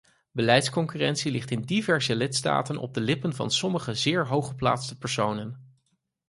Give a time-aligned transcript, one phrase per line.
[0.31, 5.79] Beleidsconcurrentie ligt in diverse lidstaten op de lippen van sommige zeer hooggeplaatste personen.